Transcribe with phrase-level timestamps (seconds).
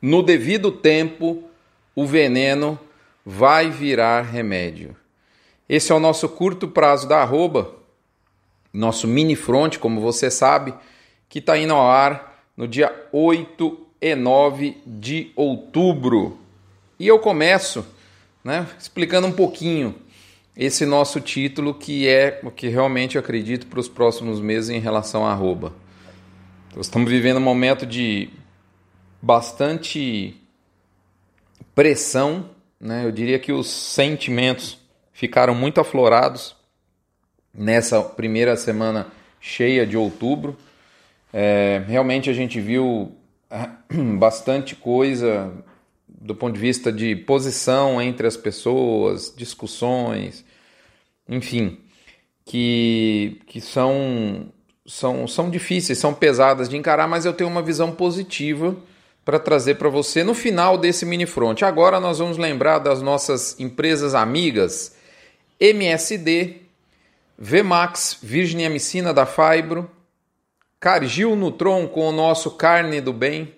[0.00, 1.44] No devido tempo,
[1.94, 2.78] o veneno
[3.24, 4.96] vai virar remédio.
[5.68, 7.74] Esse é o nosso curto prazo da arroba,
[8.72, 10.74] nosso mini front, como você sabe,
[11.28, 16.38] que está indo ao ar no dia 8 e 9 de outubro.
[16.98, 17.86] E eu começo
[18.42, 19.94] né, explicando um pouquinho
[20.56, 24.80] esse nosso título, que é o que realmente eu acredito para os próximos meses em
[24.80, 25.72] relação à arroba.
[26.74, 28.30] Nós estamos vivendo um momento de
[29.20, 30.36] bastante
[31.74, 33.04] pressão, né?
[33.04, 34.78] eu diria que os sentimentos
[35.12, 36.56] ficaram muito aflorados
[37.52, 39.08] nessa primeira semana
[39.40, 40.56] cheia de outubro.
[41.32, 43.14] É, realmente a gente viu
[44.18, 45.52] bastante coisa
[46.08, 50.44] do ponto de vista de posição entre as pessoas, discussões,
[51.28, 51.78] enfim,
[52.44, 54.52] que, que são,
[54.84, 58.76] são, são difíceis, são pesadas de encarar, mas eu tenho uma visão positiva
[59.24, 61.62] para trazer para você no final desse mini front.
[61.62, 64.96] Agora nós vamos lembrar das nossas empresas amigas
[65.58, 66.56] MSD,
[67.38, 69.90] Vmax, Virginiamicina da Fibro,
[70.78, 73.54] Cargil Nutron com o nosso Carne do Bem,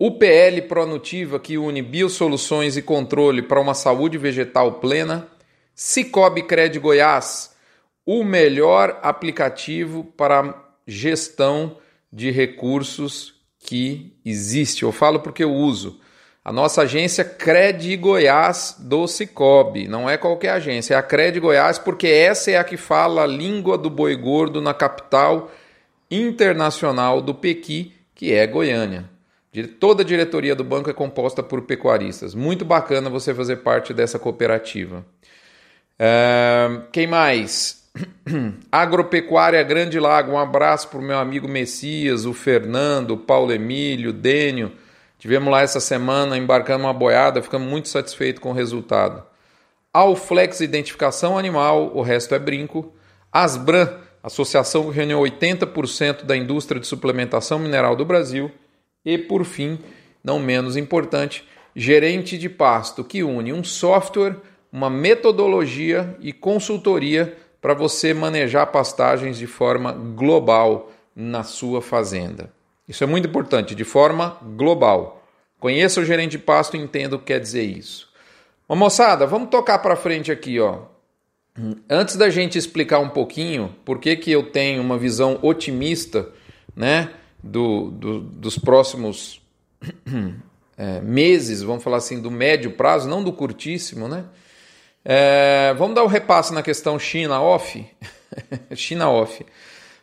[0.00, 5.28] UPL Pronutiva que une biosoluções e controle para uma saúde vegetal plena,
[5.74, 7.54] Cicobi Cred Goiás,
[8.04, 10.54] o melhor aplicativo para
[10.86, 11.76] gestão
[12.12, 14.82] de recursos que existe.
[14.82, 16.00] Eu falo porque eu uso.
[16.44, 21.78] A nossa agência Cred Goiás do Cicobi, não é qualquer agência, é a Cred Goiás
[21.78, 25.50] porque essa é a que fala a língua do boi gordo na capital
[26.10, 29.10] internacional do Pequi, que é Goiânia.
[29.78, 32.34] Toda a diretoria do banco é composta por pecuaristas.
[32.34, 35.04] Muito bacana você fazer parte dessa cooperativa.
[35.98, 37.87] Uh, quem mais?
[38.70, 40.32] Agropecuária Grande Lago.
[40.32, 44.72] Um abraço para o meu amigo Messias, o Fernando, o Paulo Emílio, o Dênio.
[45.18, 49.22] Tivemos lá essa semana embarcando uma boiada, ficamos muito satisfeitos com o resultado.
[49.92, 52.92] Alflex Identificação Animal, o resto é brinco.
[53.32, 53.88] Asbran,
[54.22, 58.50] associação que reuniu 80% da indústria de suplementação mineral do Brasil.
[59.04, 59.78] E, por fim,
[60.22, 61.44] não menos importante,
[61.74, 64.36] gerente de pasto, que une um software,
[64.70, 72.52] uma metodologia e consultoria para você manejar pastagens de forma global na sua fazenda.
[72.88, 75.22] Isso é muito importante, de forma global.
[75.58, 78.08] Conheça o gerente de pasto e entenda o que quer dizer isso.
[78.68, 80.82] Moçada, vamos tocar para frente aqui, ó.
[81.90, 86.28] Antes da gente explicar um pouquinho por que, que eu tenho uma visão otimista,
[86.76, 87.10] né,
[87.42, 89.40] do, do dos próximos
[90.76, 94.24] é, meses, vamos falar assim, do médio prazo, não do curtíssimo, né?
[95.10, 97.82] É, vamos dar um repasse na questão China off.
[98.76, 99.42] China off.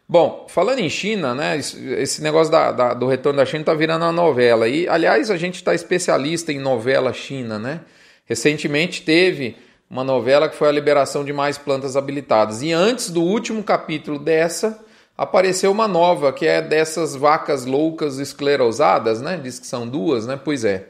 [0.10, 4.02] Bom, falando em China, né, esse negócio da, da, do retorno da China está virando
[4.04, 4.68] uma novela.
[4.68, 7.82] E, aliás, a gente está especialista em novela China, né?
[8.26, 9.56] Recentemente teve
[9.88, 12.64] uma novela que foi a liberação de mais plantas habilitadas.
[12.64, 14.84] E antes do último capítulo dessa,
[15.16, 19.40] apareceu uma nova, que é dessas vacas loucas esclerosadas, né?
[19.42, 20.40] Diz que são duas, né?
[20.44, 20.88] Pois é.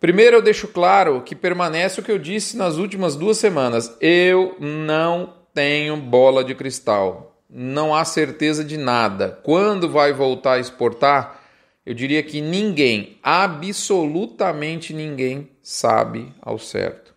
[0.00, 3.94] Primeiro eu deixo claro que permanece o que eu disse nas últimas duas semanas.
[4.00, 9.40] Eu não tenho bola de cristal não há certeza de nada.
[9.42, 11.40] Quando vai voltar a exportar?
[11.84, 17.12] Eu diria que ninguém, absolutamente ninguém, sabe ao certo.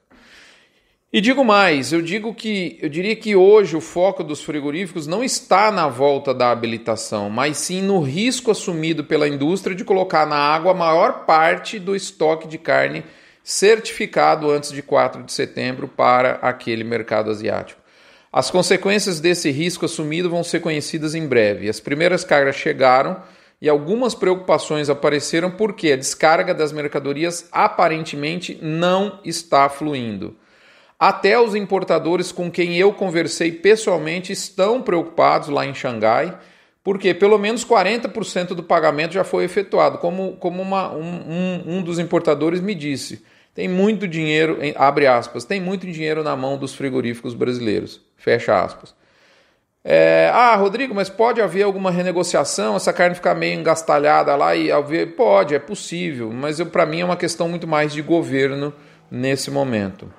[1.16, 5.24] E digo mais, eu digo que eu diria que hoje o foco dos frigoríficos não
[5.24, 10.38] está na volta da habilitação, mas sim no risco assumido pela indústria de colocar na
[10.38, 13.04] água a maior parte do estoque de carne
[13.44, 17.80] certificado antes de 4 de setembro para aquele mercado asiático.
[18.32, 21.70] As consequências desse risco assumido vão ser conhecidas em breve.
[21.70, 23.22] As primeiras cargas chegaram
[23.62, 30.36] e algumas preocupações apareceram porque a descarga das mercadorias aparentemente não está fluindo.
[31.06, 36.34] Até os importadores com quem eu conversei pessoalmente estão preocupados lá em Xangai,
[36.82, 41.82] porque pelo menos 40% do pagamento já foi efetuado, como, como uma, um, um, um
[41.82, 43.22] dos importadores me disse.
[43.54, 48.00] Tem muito dinheiro, abre aspas, tem muito dinheiro na mão dos frigoríficos brasileiros.
[48.16, 48.96] Fecha aspas.
[49.84, 54.72] É, ah, Rodrigo, mas pode haver alguma renegociação, essa carne ficar meio engastalhada lá e
[54.72, 55.18] haver.
[55.18, 58.74] Pode, é possível, mas para mim é uma questão muito mais de governo
[59.12, 60.10] nesse momento.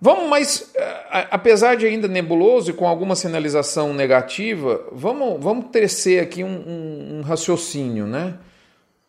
[0.00, 6.22] Vamos, mas é, apesar de ainda nebuloso e com alguma sinalização negativa, vamos, vamos tecer
[6.22, 8.34] aqui um, um, um raciocínio, né?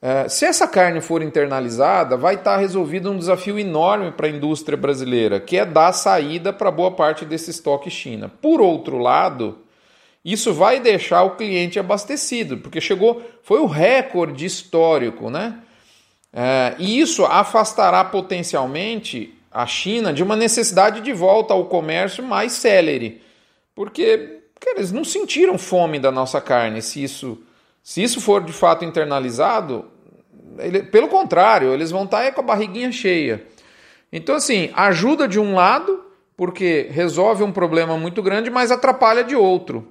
[0.01, 4.77] É, se essa carne for internalizada, vai estar resolvido um desafio enorme para a indústria
[4.77, 8.29] brasileira, que é dar saída para boa parte desse estoque China.
[8.41, 9.57] Por outro lado,
[10.23, 15.59] isso vai deixar o cliente abastecido, porque chegou, foi o recorde histórico, né?
[16.31, 22.51] É, e isso afastará potencialmente a China de uma necessidade de volta ao comércio mais
[22.51, 23.21] célere,
[23.73, 26.81] porque cara, eles não sentiram fome da nossa carne.
[26.81, 27.41] Se isso,
[27.81, 29.85] se isso for de fato internalizado,
[30.59, 33.45] ele, pelo contrário, eles vão estar com a barriguinha cheia.
[34.11, 36.03] Então, assim, ajuda de um lado,
[36.35, 39.87] porque resolve um problema muito grande, mas atrapalha de outro.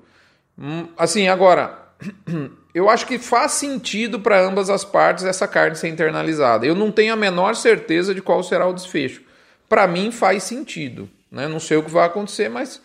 [0.59, 1.89] Hum, assim, agora,
[2.75, 6.67] eu acho que faz sentido para ambas as partes essa carne ser internalizada.
[6.67, 9.23] Eu não tenho a menor certeza de qual será o desfecho.
[9.69, 11.09] Para mim faz sentido.
[11.31, 11.49] Né?
[11.49, 12.81] Não sei o que vai acontecer, mas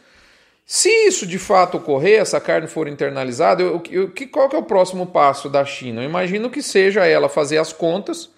[0.66, 4.64] se isso de fato ocorrer, essa carne for internalizada, eu, eu, qual que é o
[4.64, 6.02] próximo passo da China?
[6.02, 8.30] Eu imagino que seja ela fazer as contas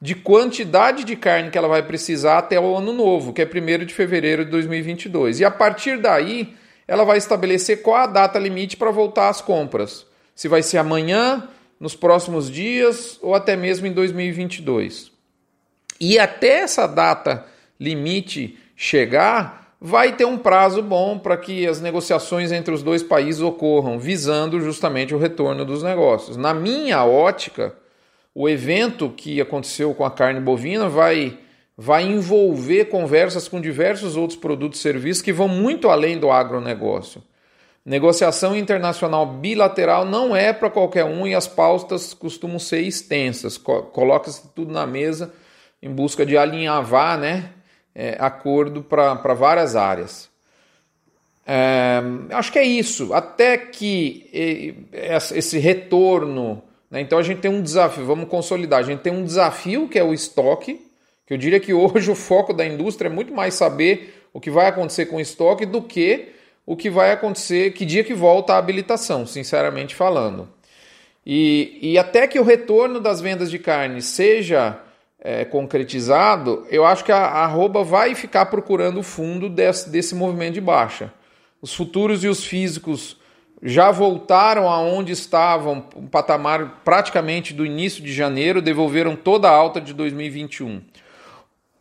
[0.00, 3.84] de quantidade de carne que ela vai precisar até o ano novo, que é 1
[3.84, 5.40] de fevereiro de 2022.
[5.40, 6.56] E a partir daí,
[6.88, 11.48] ela vai estabelecer qual a data limite para voltar às compras se vai ser amanhã,
[11.78, 15.10] nos próximos dias ou até mesmo em 2022.
[16.00, 17.44] E até essa data
[17.82, 23.42] limite chegar, vai ter um prazo bom para que as negociações entre os dois países
[23.42, 26.36] ocorram, visando justamente o retorno dos negócios.
[26.36, 27.74] Na minha ótica,
[28.32, 31.36] o evento que aconteceu com a carne bovina vai,
[31.76, 37.20] vai envolver conversas com diversos outros produtos e serviços que vão muito além do agronegócio.
[37.84, 43.58] Negociação internacional bilateral não é para qualquer um e as pautas costumam ser extensas.
[43.58, 45.34] Coloca-se tudo na mesa
[45.82, 47.50] em busca de alinhavar né,
[47.94, 50.30] é, acordo para várias áreas.
[51.46, 52.00] É,
[52.30, 53.12] acho que é isso.
[53.12, 54.86] Até que
[55.34, 56.62] esse retorno.
[56.90, 58.80] Né, então a gente tem um desafio, vamos consolidar.
[58.80, 60.80] A gente tem um desafio que é o estoque,
[61.26, 64.50] que eu diria que hoje o foco da indústria é muito mais saber o que
[64.50, 66.32] vai acontecer com o estoque do que
[66.64, 70.48] o que vai acontecer, que dia que volta a habilitação, sinceramente falando.
[71.26, 74.78] E, e até que o retorno das vendas de carne seja
[75.22, 80.54] é, concretizado, eu acho que a, arroba vai ficar procurando o fundo desse, desse movimento
[80.54, 81.12] de baixa.
[81.62, 83.16] Os futuros e os físicos
[83.62, 89.80] já voltaram aonde estavam, um patamar praticamente do início de janeiro, devolveram toda a alta
[89.80, 90.82] de 2021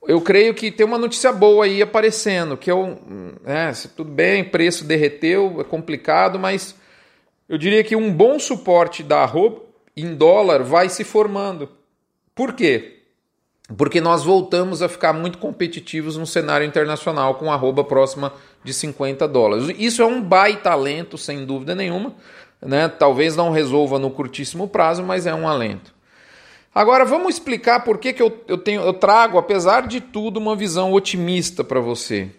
[0.07, 2.97] eu creio que tem uma notícia boa aí aparecendo, que o.
[3.45, 6.75] É, tudo bem, preço derreteu, é complicado, mas
[7.47, 9.61] eu diria que um bom suporte da arroba
[9.95, 11.69] em dólar vai se formando.
[12.33, 13.00] Por quê?
[13.77, 18.33] Porque nós voltamos a ficar muito competitivos no cenário internacional com arroba próxima
[18.63, 19.75] de 50 dólares.
[19.77, 22.13] Isso é um baita alento, sem dúvida nenhuma.
[22.61, 22.87] Né?
[22.87, 25.93] Talvez não resolva no curtíssimo prazo, mas é um alento.
[26.73, 30.55] Agora vamos explicar por que, que eu, eu, tenho, eu trago, apesar de tudo, uma
[30.55, 32.29] visão otimista para você.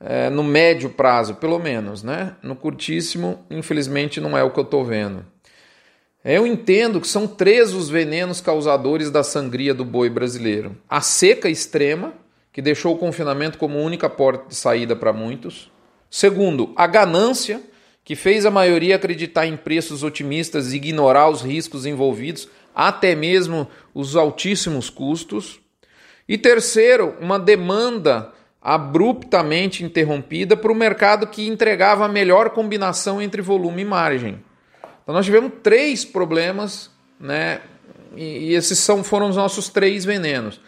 [0.00, 2.34] É, no médio prazo, pelo menos, né?
[2.42, 5.24] No curtíssimo, infelizmente, não é o que eu estou vendo.
[6.24, 11.48] Eu entendo que são três os venenos causadores da sangria do boi brasileiro: a seca
[11.48, 12.14] extrema,
[12.52, 15.70] que deixou o confinamento como única porta de saída para muitos.
[16.08, 17.60] Segundo, a ganância,
[18.04, 23.66] que fez a maioria acreditar em preços otimistas e ignorar os riscos envolvidos até mesmo
[23.94, 25.60] os altíssimos custos.
[26.28, 33.42] E terceiro, uma demanda abruptamente interrompida para o mercado que entregava a melhor combinação entre
[33.42, 34.51] volume e margem.
[35.02, 37.60] Então nós tivemos três problemas, né?
[38.14, 40.60] E, esses são, foram os nossos três venenos.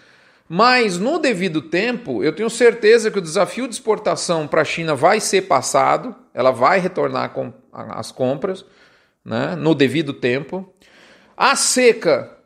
[0.48, 4.94] Mas no devido tempo, eu tenho certeza que o desafio de exportação para a China
[4.94, 8.64] vai ser passado, ela vai retornar com as compras,
[9.25, 9.56] né?
[9.56, 10.73] No devido tempo.
[11.37, 12.37] A seca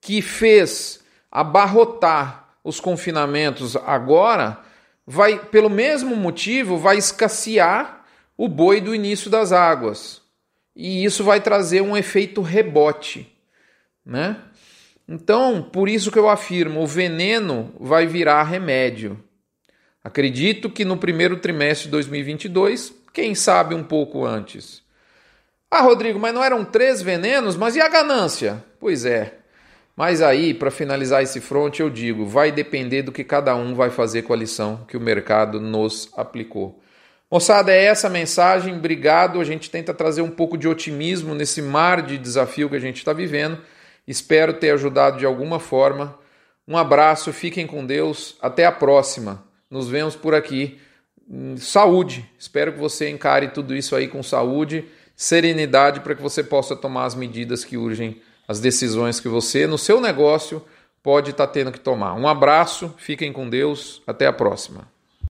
[0.00, 4.58] que fez abarrotar os confinamentos agora
[5.06, 8.04] vai, pelo mesmo motivo, vai escassear
[8.36, 10.22] o boi do início das águas.
[10.74, 13.30] E isso vai trazer um efeito rebote,
[14.04, 14.36] né?
[15.06, 19.22] Então, por isso que eu afirmo, o veneno vai virar remédio.
[20.02, 24.82] Acredito que no primeiro trimestre de 2022, quem sabe um pouco antes.
[25.70, 27.56] Ah, Rodrigo, mas não eram três venenos?
[27.56, 28.64] Mas e a ganância?
[28.80, 29.38] Pois é.
[29.96, 33.90] Mas aí, para finalizar esse fronte, eu digo: vai depender do que cada um vai
[33.90, 36.81] fazer com a lição que o mercado nos aplicou.
[37.32, 38.76] Moçada, é essa a mensagem.
[38.76, 39.40] Obrigado.
[39.40, 42.98] A gente tenta trazer um pouco de otimismo nesse mar de desafio que a gente
[42.98, 43.56] está vivendo.
[44.06, 46.18] Espero ter ajudado de alguma forma.
[46.68, 48.36] Um abraço, fiquem com Deus.
[48.38, 49.42] Até a próxima.
[49.70, 50.78] Nos vemos por aqui.
[51.56, 52.28] Saúde.
[52.38, 54.84] Espero que você encare tudo isso aí com saúde
[55.16, 59.78] serenidade para que você possa tomar as medidas que urgem, as decisões que você, no
[59.78, 60.62] seu negócio,
[61.02, 62.12] pode estar tá tendo que tomar.
[62.14, 64.91] Um abraço, fiquem com Deus, até a próxima.